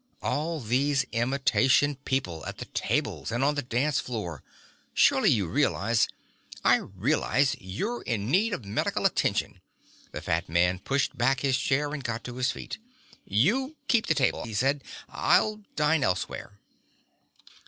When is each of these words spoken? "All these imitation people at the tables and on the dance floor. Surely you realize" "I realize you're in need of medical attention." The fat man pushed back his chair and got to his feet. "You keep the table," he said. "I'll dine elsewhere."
"All 0.23 0.59
these 0.59 1.05
imitation 1.11 1.93
people 1.95 2.43
at 2.47 2.57
the 2.57 2.65
tables 2.65 3.31
and 3.31 3.43
on 3.43 3.53
the 3.53 3.61
dance 3.61 3.99
floor. 3.99 4.41
Surely 4.95 5.29
you 5.29 5.45
realize" 5.47 6.07
"I 6.65 6.77
realize 6.77 7.55
you're 7.59 8.01
in 8.01 8.31
need 8.31 8.51
of 8.55 8.65
medical 8.65 9.05
attention." 9.05 9.61
The 10.11 10.19
fat 10.23 10.49
man 10.49 10.79
pushed 10.79 11.15
back 11.15 11.41
his 11.41 11.55
chair 11.55 11.93
and 11.93 12.03
got 12.03 12.23
to 12.23 12.37
his 12.37 12.49
feet. 12.49 12.79
"You 13.25 13.75
keep 13.87 14.07
the 14.07 14.15
table," 14.15 14.43
he 14.43 14.55
said. 14.55 14.83
"I'll 15.07 15.61
dine 15.75 16.03
elsewhere." 16.03 16.57